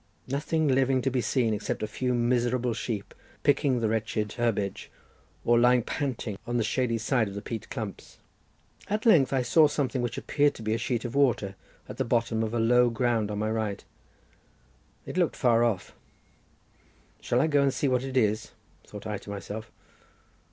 Nothing 0.27 0.67
living 0.67 1.03
to 1.03 1.11
be 1.11 1.21
seen 1.21 1.53
except 1.53 1.83
a 1.83 1.87
few 1.87 2.15
miserable 2.15 2.73
sheep 2.73 3.13
picking 3.43 3.81
the 3.81 3.87
wretched 3.87 4.31
herbage, 4.33 4.89
or 5.45 5.59
lying 5.59 5.83
panting 5.83 6.39
on 6.47 6.57
the 6.57 6.63
shady 6.63 6.97
side 6.97 7.27
of 7.27 7.35
the 7.35 7.41
peat 7.43 7.69
clumps. 7.69 8.17
At 8.89 9.05
length 9.05 9.31
I 9.31 9.43
saw 9.43 9.67
something 9.67 10.01
which 10.01 10.17
appeared 10.17 10.55
to 10.55 10.63
be 10.63 10.73
a 10.73 10.79
sheet 10.79 11.05
of 11.05 11.13
water 11.13 11.53
at 11.87 11.97
the 11.97 12.03
bottom 12.03 12.41
of 12.41 12.55
a 12.55 12.59
low 12.59 12.89
ground 12.89 13.29
on 13.29 13.37
my 13.37 13.51
right. 13.51 13.83
It 15.05 15.17
looked 15.17 15.35
far 15.35 15.63
off—"Shall 15.63 17.39
I 17.39 17.45
go 17.45 17.61
and 17.61 17.71
see 17.71 17.87
what 17.87 18.01
it 18.03 18.17
is?" 18.17 18.53
thought 18.87 19.05
I 19.05 19.19
to 19.19 19.29
myself. 19.29 19.71